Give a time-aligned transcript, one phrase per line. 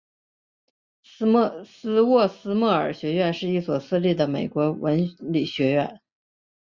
[1.13, 6.01] 斯沃斯莫尔学院是一所私立的美国文理学院。